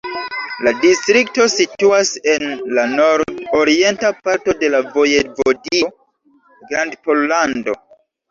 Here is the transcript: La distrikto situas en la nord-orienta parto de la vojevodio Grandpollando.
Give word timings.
La 0.67 0.71
distrikto 0.83 1.43
situas 1.55 2.13
en 2.35 2.45
la 2.77 2.85
nord-orienta 2.93 4.11
parto 4.29 4.55
de 4.63 4.71
la 4.77 4.81
vojevodio 4.95 5.91
Grandpollando. 6.73 7.77